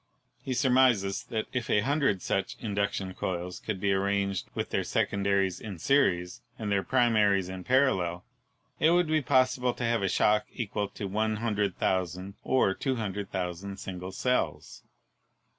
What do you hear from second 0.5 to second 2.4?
surmises that if a hun dred